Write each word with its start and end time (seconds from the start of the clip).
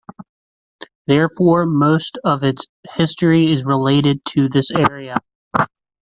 Therefore 1.05 1.67
most 1.67 2.17
of 2.23 2.43
its 2.43 2.65
history 2.95 3.51
is 3.53 3.65
related 3.65 4.19
to 4.29 4.49
this 4.49 4.71
area. 4.71 5.17